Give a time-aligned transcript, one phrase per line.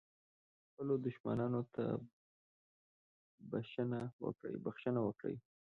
[0.67, 1.83] خپلو دښمنانو ته
[4.65, 5.35] بښنه وکړه.